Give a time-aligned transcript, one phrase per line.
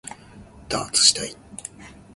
[0.67, 1.37] ダーツしたい